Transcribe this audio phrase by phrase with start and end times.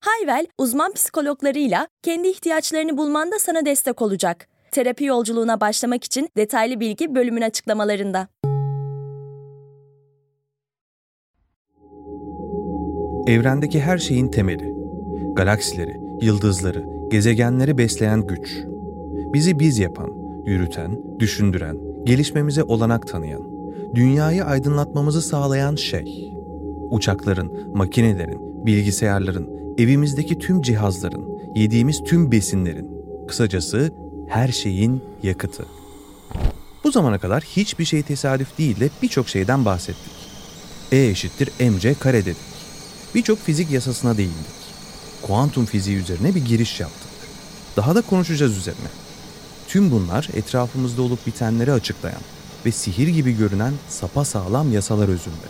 [0.00, 4.48] Hayvel, uzman psikologlarıyla kendi ihtiyaçlarını bulmanda sana destek olacak.
[4.70, 8.28] Terapi yolculuğuna başlamak için detaylı bilgi bölümün açıklamalarında.
[13.26, 14.74] Evrendeki her şeyin temeli.
[15.34, 18.64] Galaksileri, yıldızları, gezegenleri besleyen güç.
[19.32, 20.10] Bizi biz yapan,
[20.44, 23.42] yürüten, düşündüren, gelişmemize olanak tanıyan,
[23.94, 26.34] dünyayı aydınlatmamızı sağlayan şey.
[26.90, 29.48] Uçakların, makinelerin, bilgisayarların,
[29.78, 32.88] evimizdeki tüm cihazların, yediğimiz tüm besinlerin,
[33.28, 33.92] kısacası
[34.28, 35.66] her şeyin yakıtı.
[36.84, 40.12] Bu zamana kadar hiçbir şey tesadüf değil de birçok şeyden bahsettik.
[40.92, 42.36] E eşittir mc kare dedik.
[43.14, 44.58] Birçok fizik yasasına değindik.
[45.22, 47.08] Kuantum fiziği üzerine bir giriş yaptık.
[47.76, 48.88] Daha da konuşacağız üzerine.
[49.68, 52.20] Tüm bunlar etrafımızda olup bitenleri açıklayan
[52.66, 55.48] ve sihir gibi görünen sapa sağlam yasalar özünde.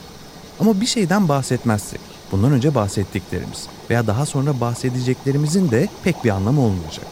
[0.60, 2.00] Ama bir şeyden bahsetmezsek,
[2.32, 7.06] bundan önce bahsettiklerimiz veya daha sonra bahsedeceklerimizin de pek bir anlamı olmayacak.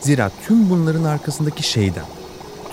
[0.00, 2.06] Zira tüm bunların arkasındaki şeyden,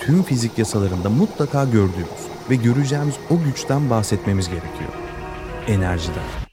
[0.00, 4.92] tüm fizik yasalarında mutlaka gördüğümüz ve göreceğimiz o güçten bahsetmemiz gerekiyor.
[5.66, 6.48] Enerjiden.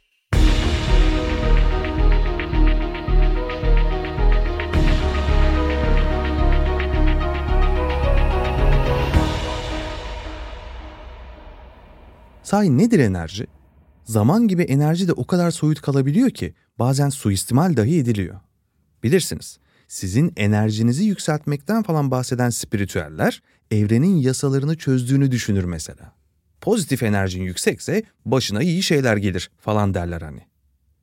[12.44, 13.48] Sahi nedir enerji?
[14.06, 18.40] Zaman gibi enerji de o kadar soyut kalabiliyor ki bazen suistimal dahi ediliyor.
[19.04, 26.14] Bilirsiniz, sizin enerjinizi yükseltmekten falan bahseden spiritüeller evrenin yasalarını çözdüğünü düşünür mesela.
[26.62, 30.42] Pozitif enerjin yüksekse başına iyi şeyler gelir falan derler hani.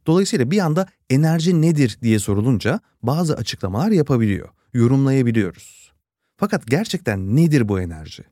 [0.06, 5.93] Dolayısıyla bir anda enerji nedir diye sorulunca bazı açıklamalar yapabiliyor, yorumlayabiliyoruz.
[6.37, 8.25] Fakat gerçekten nedir bu enerji?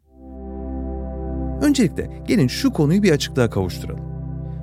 [1.63, 4.10] Öncelikle gelin şu konuyu bir açıklığa kavuşturalım.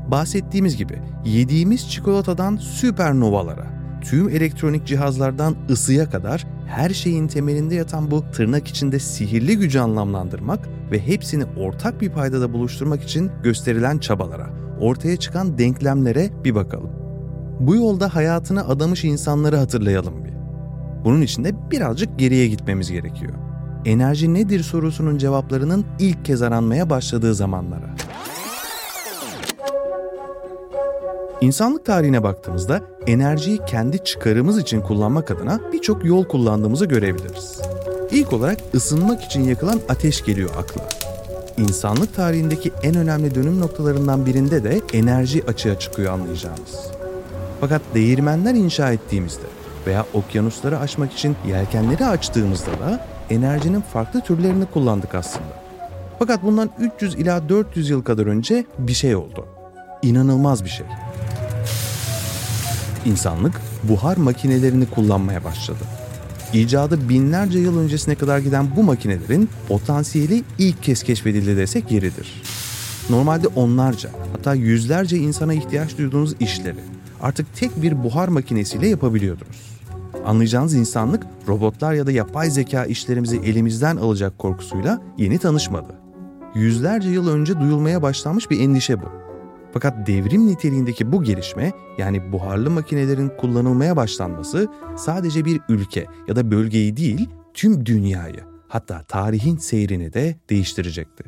[0.08, 3.68] Bahsettiğimiz gibi yediğimiz çikolatadan süpernovalara,
[4.02, 10.70] tüm elektronik cihazlardan ısıya kadar her şeyin temelinde yatan bu tırnak içinde sihirli gücü anlamlandırmak
[10.92, 16.90] ve hepsini ortak bir paydada buluşturmak için gösterilen çabalara, ortaya çıkan denklemlere bir bakalım.
[17.60, 20.34] Bu yolda hayatını adamış insanları hatırlayalım bir.
[21.06, 23.34] Bunun için de birazcık geriye gitmemiz gerekiyor.
[23.86, 27.97] Enerji nedir sorusunun cevaplarının ilk kez aranmaya başladığı zamanlara.
[31.42, 37.62] İnsanlık tarihine baktığımızda enerjiyi kendi çıkarımız için kullanmak adına birçok yol kullandığımızı görebiliriz.
[38.12, 40.90] İlk olarak ısınmak için yakılan ateş geliyor akla.
[41.58, 46.92] İnsanlık tarihindeki en önemli dönüm noktalarından birinde de enerji açığa çıkıyor anlayacağımız.
[47.60, 49.48] Fakat değirmenler inşa ettiğimizde
[49.88, 55.64] veya okyanusları aşmak için yelkenleri açtığımızda da enerjinin farklı türlerini kullandık aslında.
[56.20, 59.46] Fakat bundan 300 ila 400 yıl kadar önce bir şey oldu.
[60.02, 60.86] İnanılmaz bir şey.
[63.08, 65.84] İnsanlık buhar makinelerini kullanmaya başladı.
[66.54, 72.42] İcadı binlerce yıl öncesine kadar giden bu makinelerin potansiyeli ilk kez keşfedildi desek yeridir.
[73.10, 76.80] Normalde onlarca hatta yüzlerce insana ihtiyaç duyduğunuz işleri
[77.22, 79.78] artık tek bir buhar makinesiyle yapabiliyordunuz.
[80.26, 85.96] Anlayacağınız insanlık robotlar ya da yapay zeka işlerimizi elimizden alacak korkusuyla yeni tanışmadı.
[86.56, 89.27] Yüzlerce yıl önce duyulmaya başlanmış bir endişe bu.
[89.74, 94.68] Fakat devrim niteliğindeki bu gelişme yani buharlı makinelerin kullanılmaya başlanması
[94.98, 101.24] sadece bir ülke ya da bölgeyi değil tüm dünyayı hatta tarihin seyrini de değiştirecekti.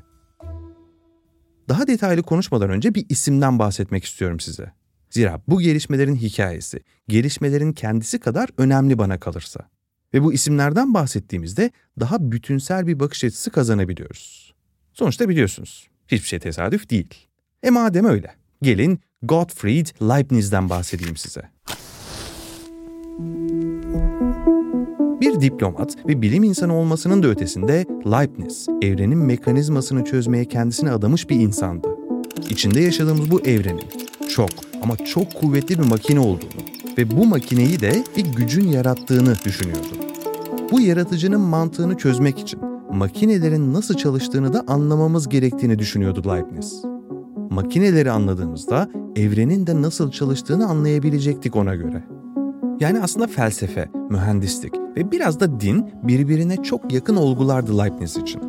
[1.70, 4.72] Daha detaylı konuşmadan önce bir isimden bahsetmek istiyorum size.
[5.10, 9.70] Zira bu gelişmelerin hikayesi, gelişmelerin kendisi kadar önemli bana kalırsa.
[10.14, 14.54] Ve bu isimlerden bahsettiğimizde daha bütünsel bir bakış açısı kazanabiliyoruz.
[14.94, 17.29] Sonuçta biliyorsunuz, hiçbir şey tesadüf değil.
[17.64, 21.42] E madem öyle, gelin Gottfried Leibniz'den bahsedeyim size.
[25.22, 31.36] Bir diplomat ve bilim insanı olmasının da ötesinde Leibniz, evrenin mekanizmasını çözmeye kendisini adamış bir
[31.36, 31.88] insandı.
[32.50, 33.84] İçinde yaşadığımız bu evrenin
[34.30, 34.50] çok
[34.82, 36.62] ama çok kuvvetli bir makine olduğunu
[36.98, 39.96] ve bu makineyi de bir gücün yarattığını düşünüyordu.
[40.72, 42.60] Bu yaratıcının mantığını çözmek için
[42.92, 46.99] makinelerin nasıl çalıştığını da anlamamız gerektiğini düşünüyordu Leibniz.
[47.50, 52.04] Makineleri anladığımızda evrenin de nasıl çalıştığını anlayabilecektik ona göre.
[52.80, 58.42] Yani aslında felsefe, mühendislik ve biraz da din birbirine çok yakın olgulardı Leibniz için.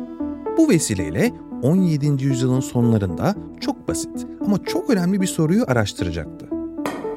[0.57, 1.31] Bu vesileyle
[1.61, 2.25] 17.
[2.25, 6.45] yüzyılın sonlarında çok basit ama çok önemli bir soruyu araştıracaktı.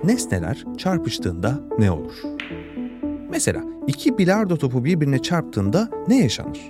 [0.04, 2.14] Nesneler çarpıştığında ne olur?
[3.30, 6.60] Mesela iki bilardo topu birbirine çarptığında ne yaşanır?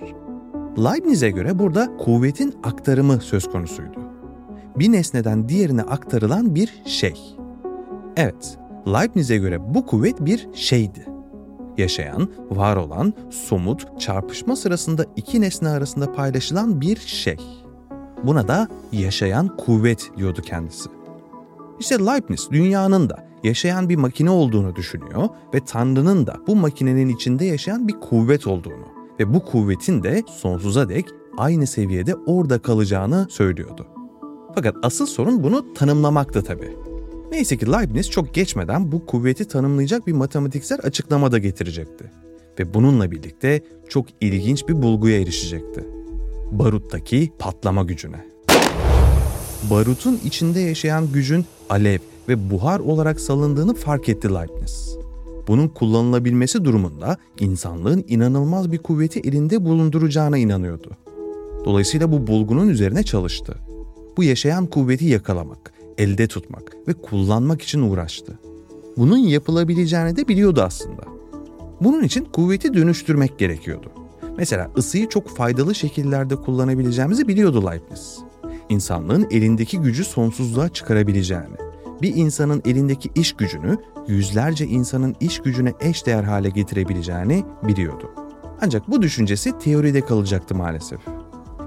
[0.78, 4.03] Leibniz'e göre burada kuvvetin aktarımı söz konusuydu.
[4.76, 7.36] Bir nesneden diğerine aktarılan bir şey.
[8.16, 11.06] Evet, Leibniz'e göre bu kuvvet bir şeydi.
[11.78, 17.36] Yaşayan, var olan, somut, çarpışma sırasında iki nesne arasında paylaşılan bir şey.
[18.22, 20.90] Buna da yaşayan kuvvet diyordu kendisi.
[21.80, 27.44] İşte Leibniz dünyanın da yaşayan bir makine olduğunu düşünüyor ve Tanrı'nın da bu makinenin içinde
[27.44, 28.86] yaşayan bir kuvvet olduğunu
[29.20, 31.06] ve bu kuvvetin de sonsuza dek
[31.38, 33.93] aynı seviyede orada kalacağını söylüyordu.
[34.54, 36.76] Fakat asıl sorun bunu tanımlamakta tabii.
[37.30, 42.10] Neyse ki Leibniz çok geçmeden bu kuvveti tanımlayacak bir matematiksel açıklama da getirecekti.
[42.58, 45.84] Ve bununla birlikte çok ilginç bir bulguya erişecekti.
[46.50, 48.24] Baruttaki patlama gücüne.
[49.70, 51.98] Barutun içinde yaşayan gücün alev
[52.28, 54.98] ve buhar olarak salındığını fark etti Leibniz.
[55.48, 60.90] Bunun kullanılabilmesi durumunda insanlığın inanılmaz bir kuvveti elinde bulunduracağına inanıyordu.
[61.64, 63.54] Dolayısıyla bu bulgunun üzerine çalıştı.
[64.16, 68.38] Bu yaşayan kuvveti yakalamak, elde tutmak ve kullanmak için uğraştı.
[68.96, 71.02] Bunun yapılabileceğini de biliyordu aslında.
[71.80, 73.92] Bunun için kuvveti dönüştürmek gerekiyordu.
[74.36, 78.18] Mesela ısıyı çok faydalı şekillerde kullanabileceğimizi biliyordu Leibniz.
[78.68, 81.56] İnsanlığın elindeki gücü sonsuzluğa çıkarabileceğini,
[82.02, 83.78] bir insanın elindeki iş gücünü
[84.08, 88.10] yüzlerce insanın iş gücüne eş değer hale getirebileceğini biliyordu.
[88.60, 91.00] Ancak bu düşüncesi teoride kalacaktı maalesef.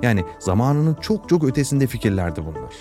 [0.01, 2.73] Yani zamanının çok çok ötesinde fikirlerdi bunlar.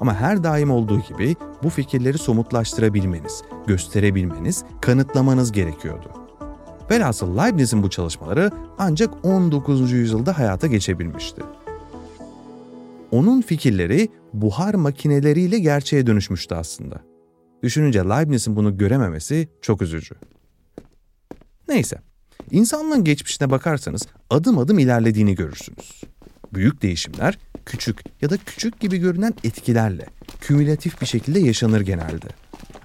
[0.00, 6.08] Ama her daim olduğu gibi bu fikirleri somutlaştırabilmeniz, gösterebilmeniz, kanıtlamanız gerekiyordu.
[6.90, 9.92] Velhasıl Leibniz'in bu çalışmaları ancak 19.
[9.92, 11.42] yüzyılda hayata geçebilmişti.
[13.10, 17.00] Onun fikirleri buhar makineleriyle gerçeğe dönüşmüştü aslında.
[17.62, 20.14] Düşününce Leibniz'in bunu görememesi çok üzücü.
[21.68, 21.98] Neyse,
[22.50, 26.02] insanlığın geçmişine bakarsanız adım adım ilerlediğini görürsünüz.
[26.54, 30.06] Büyük değişimler küçük ya da küçük gibi görünen etkilerle
[30.40, 32.26] kümülatif bir şekilde yaşanır genelde.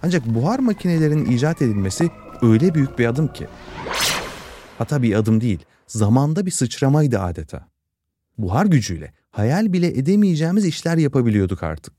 [0.03, 2.09] Ancak buhar makinelerinin icat edilmesi
[2.41, 3.47] öyle büyük bir adım ki.
[4.77, 7.67] Hatta bir adım değil, zamanda bir sıçramaydı adeta.
[8.37, 11.93] Buhar gücüyle hayal bile edemeyeceğimiz işler yapabiliyorduk artık.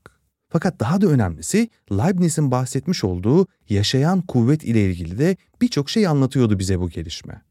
[0.49, 6.59] Fakat daha da önemlisi Leibniz'in bahsetmiş olduğu yaşayan kuvvet ile ilgili de birçok şey anlatıyordu
[6.59, 7.41] bize bu gelişme.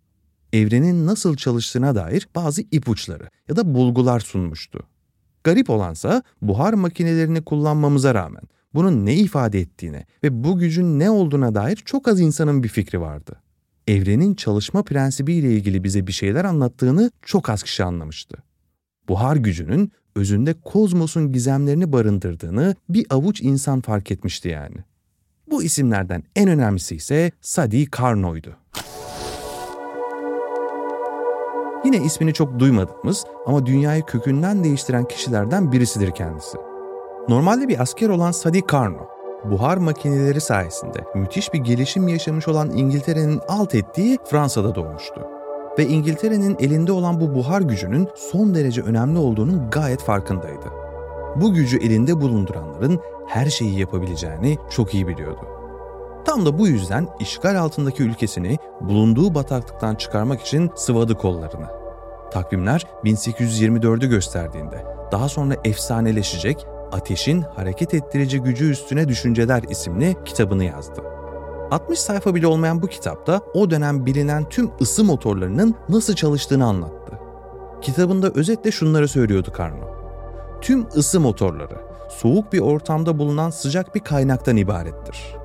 [0.55, 4.87] Evrenin nasıl çalıştığına dair bazı ipuçları ya da bulgular sunmuştu.
[5.45, 8.43] Garip olansa buhar makinelerini kullanmamıza rağmen
[8.75, 13.01] bunun ne ifade ettiğine ve bu gücün ne olduğuna dair çok az insanın bir fikri
[13.01, 13.41] vardı.
[13.87, 18.37] Evrenin çalışma prensibiyle ilgili bize bir şeyler anlattığını çok az kişi anlamıştı.
[19.09, 24.77] Buhar gücünün özünde kozmosun gizemlerini barındırdığını bir avuç insan fark etmişti yani.
[25.50, 28.63] Bu isimlerden en önemlisi ise Sadi Carnot'ydu.
[31.85, 36.59] Yine ismini çok duymadığımız ama dünyayı kökünden değiştiren kişilerden birisidir kendisi.
[37.29, 39.09] Normalde bir asker olan Sadi Carnot,
[39.45, 45.21] buhar makineleri sayesinde müthiş bir gelişim yaşamış olan İngiltere'nin alt ettiği Fransa'da doğmuştu.
[45.79, 50.67] Ve İngiltere'nin elinde olan bu buhar gücünün son derece önemli olduğunun gayet farkındaydı.
[51.37, 55.63] Bu gücü elinde bulunduranların her şeyi yapabileceğini çok iyi biliyordu.
[56.35, 61.67] Tam da bu yüzden işgal altındaki ülkesini bulunduğu bataklıktan çıkarmak için sıvadı kollarını.
[62.33, 71.03] Takvimler 1824'ü gösterdiğinde daha sonra efsaneleşecek Ateşin Hareket Ettirici Gücü Üstüne Düşünceler isimli kitabını yazdı.
[71.71, 77.19] 60 sayfa bile olmayan bu kitapta o dönem bilinen tüm ısı motorlarının nasıl çalıştığını anlattı.
[77.81, 79.88] Kitabında özetle şunları söylüyordu Carnot.
[80.61, 85.37] Tüm ısı motorları soğuk bir ortamda bulunan sıcak bir kaynaktan ibarettir.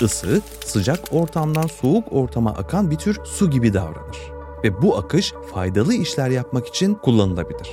[0.00, 4.18] Isı, sıcak ortamdan soğuk ortama akan bir tür su gibi davranır
[4.64, 7.70] ve bu akış faydalı işler yapmak için kullanılabilir.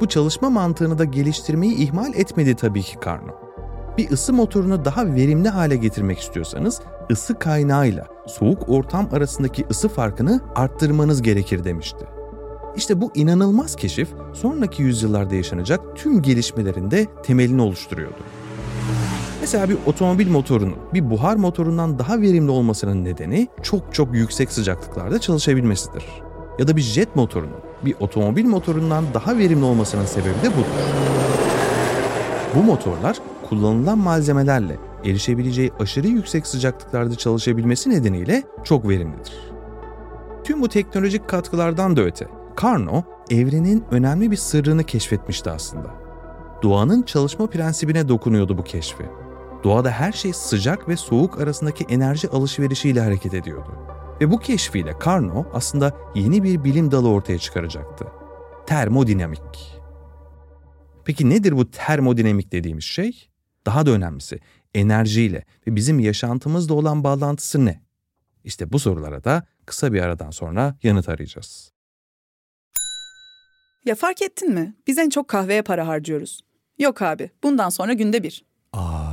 [0.00, 3.34] Bu çalışma mantığını da geliştirmeyi ihmal etmedi tabii ki Carnot.
[3.98, 10.40] Bir ısı motorunu daha verimli hale getirmek istiyorsanız ısı kaynağıyla soğuk ortam arasındaki ısı farkını
[10.54, 12.06] arttırmanız gerekir demişti.
[12.76, 18.22] İşte bu inanılmaz keşif sonraki yüzyıllarda yaşanacak tüm gelişmelerin de temelini oluşturuyordu.
[19.42, 25.18] Mesela bir otomobil motorunun bir buhar motorundan daha verimli olmasının nedeni çok çok yüksek sıcaklıklarda
[25.18, 26.04] çalışabilmesidir.
[26.58, 30.66] Ya da bir jet motorunun bir otomobil motorundan daha verimli olmasının sebebi de budur.
[32.54, 33.16] Bu motorlar
[33.48, 39.52] kullanılan malzemelerle erişebileceği aşırı yüksek sıcaklıklarda çalışabilmesi nedeniyle çok verimlidir.
[40.44, 42.26] Tüm bu teknolojik katkılardan da öte,
[42.62, 45.90] Carnot evrenin önemli bir sırrını keşfetmişti aslında.
[46.62, 49.21] Doğanın çalışma prensibine dokunuyordu bu keşfi.
[49.64, 53.78] Doğada her şey sıcak ve soğuk arasındaki enerji alışverişiyle hareket ediyordu.
[54.20, 58.06] Ve bu keşfiyle Carnot aslında yeni bir bilim dalı ortaya çıkaracaktı.
[58.66, 59.80] Termodinamik.
[61.04, 63.28] Peki nedir bu termodinamik dediğimiz şey?
[63.66, 64.40] Daha da önemlisi
[64.74, 67.82] enerjiyle ve bizim yaşantımızla olan bağlantısı ne?
[68.44, 71.72] İşte bu sorulara da kısa bir aradan sonra yanıt arayacağız.
[73.84, 74.74] Ya fark ettin mi?
[74.86, 76.40] Biz en çok kahveye para harcıyoruz.
[76.78, 78.44] Yok abi, bundan sonra günde bir.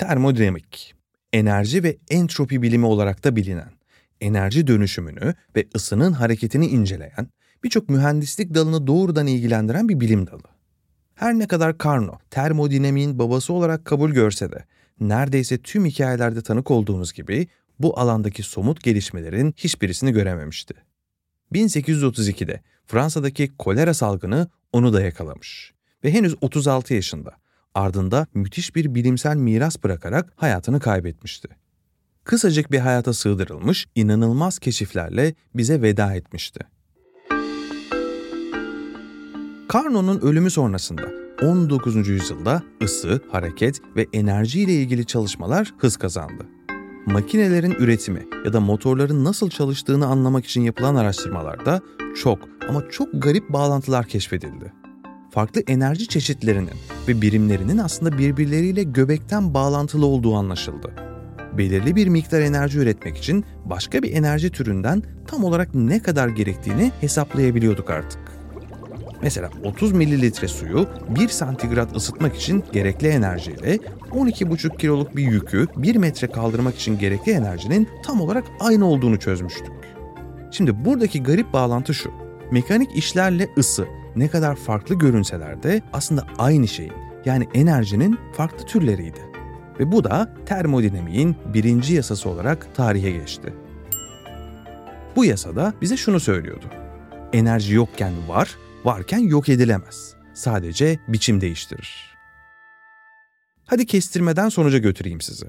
[0.00, 0.94] Termodinamik,
[1.32, 3.70] enerji ve entropi bilimi olarak da bilinen,
[4.20, 7.28] enerji dönüşümünü ve ısının hareketini inceleyen,
[7.64, 10.42] birçok mühendislik dalını doğrudan ilgilendiren bir bilim dalı.
[11.14, 14.64] Her ne kadar Carnot, termodinamiğin babası olarak kabul görse de,
[15.00, 20.74] neredeyse tüm hikayelerde tanık olduğumuz gibi bu alandaki somut gelişmelerin hiçbirisini görememişti.
[21.52, 25.72] 1832'de Fransa'daki kolera salgını onu da yakalamış
[26.04, 27.40] ve henüz 36 yaşında
[27.74, 31.48] ardında müthiş bir bilimsel miras bırakarak hayatını kaybetmişti.
[32.24, 36.60] Kısacık bir hayata sığdırılmış, inanılmaz keşiflerle bize veda etmişti.
[39.72, 41.02] Carnot'un ölümü sonrasında
[41.42, 42.08] 19.
[42.08, 46.46] yüzyılda ısı, hareket ve enerji ile ilgili çalışmalar hız kazandı.
[47.06, 51.80] Makinelerin üretimi ya da motorların nasıl çalıştığını anlamak için yapılan araştırmalarda
[52.22, 54.79] çok ama çok garip bağlantılar keşfedildi
[55.30, 56.70] farklı enerji çeşitlerinin
[57.08, 60.94] ve birimlerinin aslında birbirleriyle göbekten bağlantılı olduğu anlaşıldı.
[61.58, 66.92] Belirli bir miktar enerji üretmek için başka bir enerji türünden tam olarak ne kadar gerektiğini
[67.00, 68.20] hesaplayabiliyorduk artık.
[69.22, 73.78] Mesela 30 mililitre suyu 1 santigrat ısıtmak için gerekli enerjiyle
[74.12, 79.72] 12,5 kiloluk bir yükü 1 metre kaldırmak için gerekli enerjinin tam olarak aynı olduğunu çözmüştük.
[80.50, 82.10] Şimdi buradaki garip bağlantı şu.
[82.50, 86.92] Mekanik işlerle ısı ne kadar farklı görünseler de aslında aynı şeyin
[87.24, 89.20] yani enerjinin farklı türleriydi.
[89.80, 93.54] Ve bu da termodinamiğin birinci yasası olarak tarihe geçti.
[95.16, 96.64] Bu yasada bize şunu söylüyordu.
[97.32, 100.14] Enerji yokken var, varken yok edilemez.
[100.34, 102.16] Sadece biçim değiştirir.
[103.66, 105.46] Hadi kestirmeden sonuca götüreyim sizi.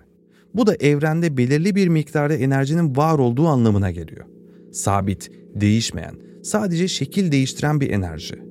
[0.54, 4.26] Bu da evrende belirli bir miktarda enerjinin var olduğu anlamına geliyor.
[4.72, 8.51] Sabit, değişmeyen, sadece şekil değiştiren bir enerji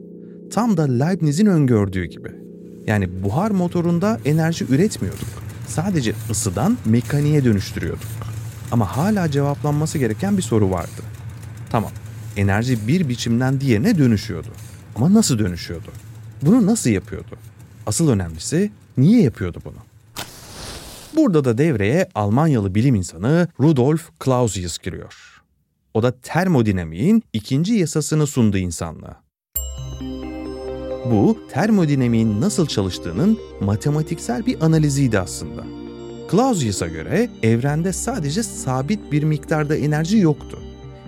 [0.51, 2.33] tam da Leibniz'in öngördüğü gibi.
[2.87, 5.29] Yani buhar motorunda enerji üretmiyorduk.
[5.69, 8.09] Sadece ısıdan mekaniğe dönüştürüyorduk.
[8.73, 11.03] Ama hala cevaplanması gereken bir soru vardı.
[11.71, 11.91] Tamam,
[12.37, 14.49] enerji bir biçimden diğerine dönüşüyordu.
[14.97, 15.89] Ama nasıl dönüşüyordu?
[16.43, 17.37] Bunu nasıl yapıyordu?
[17.87, 19.77] Asıl önemlisi niye yapıyordu bunu?
[21.17, 25.43] Burada da devreye Almanyalı bilim insanı Rudolf Clausius giriyor.
[25.95, 29.30] O da termodinamiğin ikinci yasasını sundu insanlığa.
[31.05, 35.65] Bu, termodinamiğin nasıl çalıştığının matematiksel bir analiziydi aslında.
[36.31, 40.59] Clausius'a göre evrende sadece sabit bir miktarda enerji yoktu.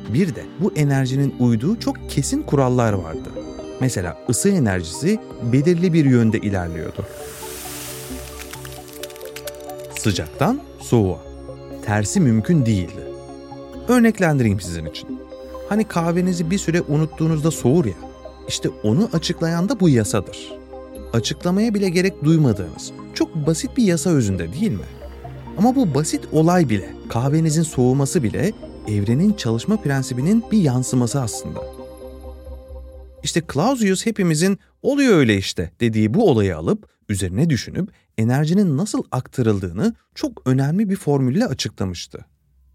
[0.08, 3.28] Bir de bu enerjinin uyduğu çok kesin kurallar vardı.
[3.80, 5.20] Mesela ısı enerjisi
[5.52, 7.06] belirli bir yönde ilerliyordu.
[9.99, 11.18] Sıcaktan soğuğa.
[11.84, 13.08] Tersi mümkün değildi.
[13.88, 15.20] Örneklendireyim sizin için.
[15.68, 18.12] Hani kahvenizi bir süre unuttuğunuzda soğur ya.
[18.49, 20.52] İşte onu açıklayan da bu yasadır.
[21.12, 24.84] Açıklamaya bile gerek duymadığınız çok basit bir yasa özünde değil mi?
[25.58, 28.52] Ama bu basit olay bile, kahvenizin soğuması bile
[28.88, 31.61] evrenin çalışma prensibinin bir yansıması aslında.
[33.22, 39.94] İşte Clausius hepimizin oluyor öyle işte dediği bu olayı alıp üzerine düşünüp enerjinin nasıl aktarıldığını
[40.14, 42.25] çok önemli bir formülle açıklamıştı.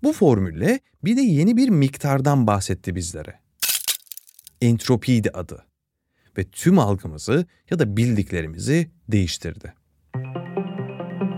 [0.03, 3.39] Bu formülle bir de yeni bir miktardan bahsetti bizlere.
[4.61, 5.65] Entropiydi adı.
[6.37, 9.73] Ve tüm algımızı ya da bildiklerimizi değiştirdi.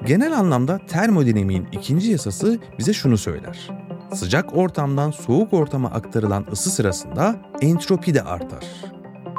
[0.05, 3.69] Genel anlamda termodinamiğin ikinci yasası bize şunu söyler.
[4.13, 8.65] Sıcak ortamdan soğuk ortama aktarılan ısı sırasında entropi de artar.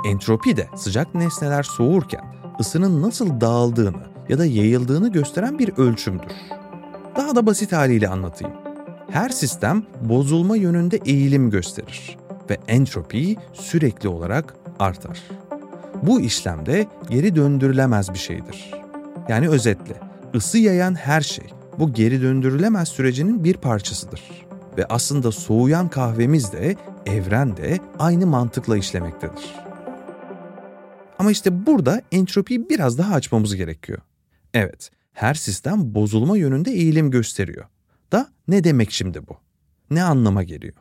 [0.06, 2.24] Entropi de sıcak nesneler soğurken
[2.60, 6.32] ısının nasıl dağıldığını ya da yayıldığını gösteren bir ölçümdür.
[7.16, 8.56] Daha da basit haliyle anlatayım.
[9.10, 12.19] Her sistem bozulma yönünde eğilim gösterir
[12.50, 15.22] ve entropi sürekli olarak artar.
[16.02, 18.70] Bu işlemde geri döndürülemez bir şeydir.
[19.28, 19.94] Yani özetle,
[20.34, 21.46] ısı yayan her şey
[21.78, 24.22] bu geri döndürülemez sürecinin bir parçasıdır.
[24.78, 26.76] Ve aslında soğuyan kahvemiz de,
[27.06, 29.54] evren de aynı mantıkla işlemektedir.
[31.18, 33.98] Ama işte burada entropiyi biraz daha açmamız gerekiyor.
[34.54, 37.64] Evet, her sistem bozulma yönünde eğilim gösteriyor.
[38.12, 39.36] Da ne demek şimdi bu?
[39.90, 40.74] Ne anlama geliyor?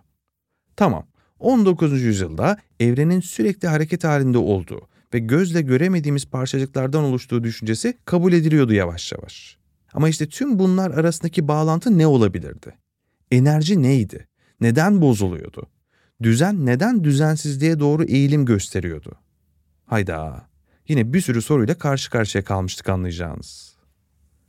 [0.76, 1.06] Tamam,
[1.40, 2.02] 19.
[2.02, 9.12] yüzyılda evrenin sürekli hareket halinde olduğu ve gözle göremediğimiz parçacıklardan oluştuğu düşüncesi kabul ediliyordu yavaş
[9.12, 9.58] yavaş.
[9.94, 12.78] Ama işte tüm bunlar arasındaki bağlantı ne olabilirdi?
[13.32, 14.28] Enerji neydi?
[14.62, 15.68] Neden bozuluyordu?
[16.24, 19.12] Düzen neden düzensizliğe doğru eğilim gösteriyordu?
[19.86, 20.50] Hayda,
[20.88, 23.76] yine bir sürü soruyla karşı karşıya kalmıştık anlayacağınız.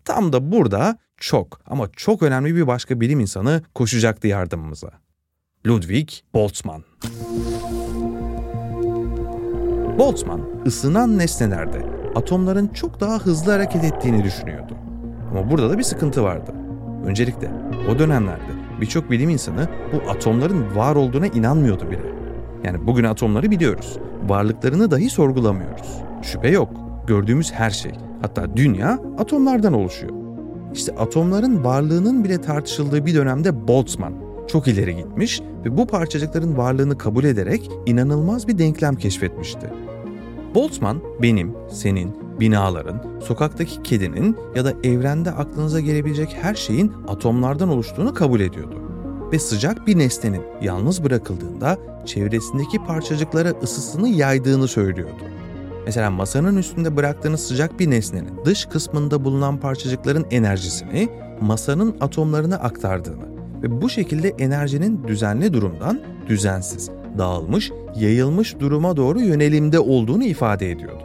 [0.05, 4.91] Tam da burada çok ama çok önemli bir başka bilim insanı koşacaktı yardımımıza.
[5.67, 6.85] Ludwig Boltzmann.
[9.99, 11.79] Boltzmann, ısınan nesnelerde
[12.15, 14.75] atomların çok daha hızlı hareket ettiğini düşünüyordu.
[15.31, 16.53] Ama burada da bir sıkıntı vardı.
[17.07, 17.51] Öncelikle
[17.91, 22.05] o dönemlerde birçok bilim insanı bu atomların var olduğuna inanmıyordu bile.
[22.65, 23.99] Yani bugün atomları biliyoruz.
[24.29, 26.03] Varlıklarını dahi sorgulamıyoruz.
[26.23, 26.71] Şüphe yok.
[27.07, 30.13] Gördüğümüz her şey, hatta dünya atomlardan oluşuyor.
[30.75, 36.99] İşte atomların varlığının bile tartışıldığı bir dönemde Boltzmann çok ileri gitmiş ve bu parçacıkların varlığını
[36.99, 39.71] kabul ederek inanılmaz bir denklem keşfetmişti.
[40.55, 48.15] Boltzmann benim, senin, binaların, sokaktaki kedinin ya da evrende aklınıza gelebilecek her şeyin atomlardan oluştuğunu
[48.15, 48.75] kabul ediyordu.
[49.33, 55.23] Ve sıcak bir nesnenin yalnız bırakıldığında çevresindeki parçacıklara ısısını yaydığını söylüyordu.
[55.87, 61.09] Mesela masanın üstünde bıraktığınız sıcak bir nesnenin dış kısmında bulunan parçacıkların enerjisini
[61.41, 69.81] masanın atomlarına aktardığını ve bu şekilde enerjinin düzenli durumdan düzensiz, dağılmış, yayılmış duruma doğru yönelimde
[69.81, 71.03] olduğunu ifade ediyordu.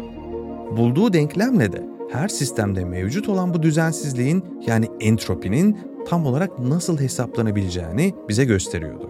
[0.77, 8.13] Bulduğu denklemle de her sistemde mevcut olan bu düzensizliğin yani entropinin tam olarak nasıl hesaplanabileceğini
[8.29, 9.09] bize gösteriyordu.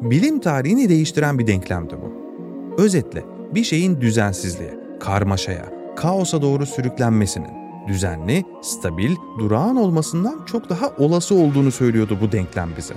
[0.00, 2.12] Bilim tarihini değiştiren bir denklemdi bu.
[2.82, 5.64] Özetle bir şeyin düzensizliğe, karmaşaya,
[5.96, 7.50] kaosa doğru sürüklenmesinin
[7.88, 12.94] düzenli, stabil, durağan olmasından çok daha olası olduğunu söylüyordu bu denklem bize.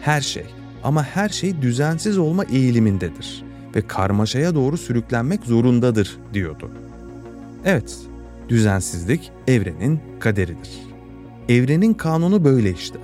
[0.00, 0.46] Her şey
[0.84, 6.70] ama her şey düzensiz olma eğilimindedir ve karmaşaya doğru sürüklenmek zorundadır diyordu.
[7.64, 7.96] Evet,
[8.48, 10.70] düzensizlik evrenin kaderidir.
[11.48, 13.02] Evrenin kanunu böyle işler.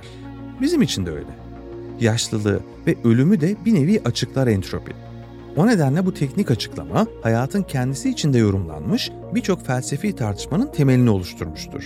[0.61, 1.37] Bizim için de öyle.
[1.99, 4.91] Yaşlılığı ve ölümü de bir nevi açıklar entropi.
[5.55, 11.83] O nedenle bu teknik açıklama hayatın kendisi içinde yorumlanmış birçok felsefi tartışmanın temelini oluşturmuştur.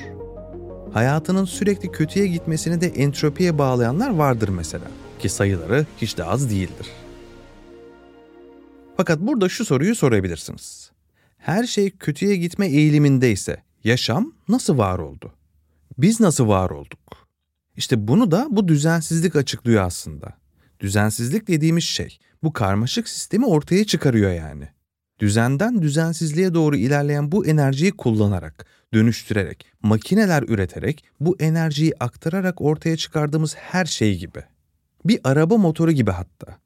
[0.93, 4.87] Hayatının sürekli kötüye gitmesini de entropiye bağlayanlar vardır mesela
[5.19, 6.87] ki sayıları hiç de az değildir.
[8.97, 10.91] Fakat burada şu soruyu sorabilirsiniz.
[11.37, 15.33] Her şey kötüye gitme eğilimindeyse yaşam nasıl var oldu?
[15.97, 17.27] Biz nasıl var olduk?
[17.75, 20.38] İşte bunu da bu düzensizlik açıklıyor aslında.
[20.79, 24.67] Düzensizlik dediğimiz şey bu karmaşık sistemi ortaya çıkarıyor yani.
[25.19, 33.55] Düzenden düzensizliğe doğru ilerleyen bu enerjiyi kullanarak, dönüştürerek, makineler üreterek, bu enerjiyi aktararak ortaya çıkardığımız
[33.55, 34.43] her şey gibi.
[35.05, 36.57] Bir araba motoru gibi hatta.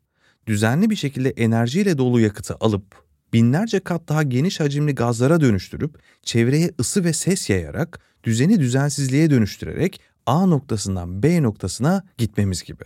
[0.47, 6.71] Düzenli bir şekilde enerjiyle dolu yakıtı alıp, binlerce kat daha geniş hacimli gazlara dönüştürüp, çevreye
[6.79, 12.83] ısı ve ses yayarak, düzeni düzensizliğe dönüştürerek A noktasından B noktasına gitmemiz gibi.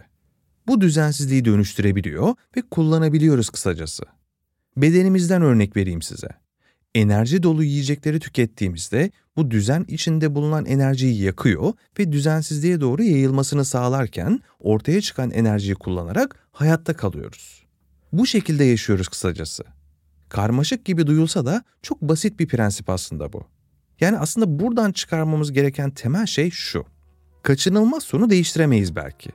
[0.68, 4.04] Bu düzensizliği dönüştürebiliyor ve kullanabiliyoruz kısacası.
[4.78, 6.28] Bedenimizden örnek vereyim size.
[6.96, 14.40] Enerji dolu yiyecekleri tükettiğimizde bu düzen içinde bulunan enerjiyi yakıyor ve düzensizliğe doğru yayılmasını sağlarken
[14.60, 17.64] ortaya çıkan enerjiyi kullanarak hayatta kalıyoruz.
[18.14, 19.64] Bu şekilde yaşıyoruz kısacası.
[20.30, 23.44] Karmaşık gibi duyulsa da çok basit bir prensip aslında bu.
[24.00, 26.86] Yani aslında buradan çıkarmamız gereken temel şey şu.
[27.44, 29.30] Kaçınılmaz sonu değiştiremeyiz belki.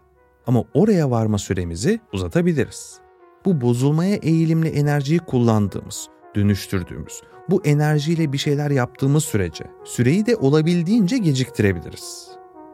[0.46, 2.98] Ama oraya varma süremizi uzatabiliriz.
[3.44, 11.18] Bu bozulmaya eğilimli enerjiyi kullandığımız, dönüştürdüğümüz, bu enerjiyle bir şeyler yaptığımız sürece süreyi de olabildiğince
[11.18, 12.28] geciktirebiliriz.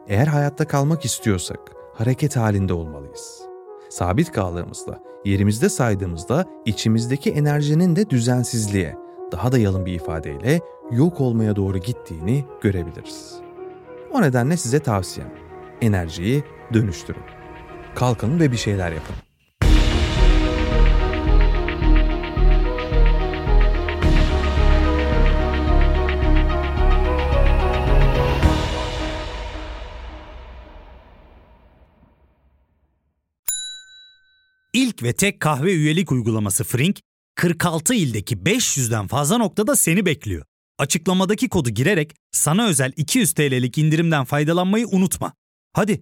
[0.07, 1.59] Eğer hayatta kalmak istiyorsak
[1.93, 3.41] hareket halinde olmalıyız.
[3.89, 8.95] Sabit kaldığımızda, yerimizde saydığımızda içimizdeki enerjinin de düzensizliğe,
[9.31, 13.35] daha da yalın bir ifadeyle yok olmaya doğru gittiğini görebiliriz.
[14.13, 15.31] O nedenle size tavsiyem,
[15.81, 17.38] enerjiyi dönüştürün.
[17.95, 19.15] Kalkın ve bir şeyler yapın.
[34.73, 36.99] İlk ve tek kahve üyelik uygulaması Frink,
[37.35, 40.45] 46 ildeki 500'den fazla noktada seni bekliyor.
[40.77, 45.33] Açıklamadaki kodu girerek sana özel 200 TL'lik indirimden faydalanmayı unutma.
[45.73, 46.01] Hadi